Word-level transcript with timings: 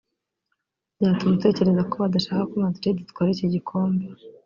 Byatuma 0.97 1.33
utekereza 1.37 1.81
ko 1.89 1.95
badashaka 2.03 2.43
ko 2.51 2.55
Madrid 2.65 2.95
itwara 2.99 3.29
iki 3.33 3.47
gikombe 3.53 4.05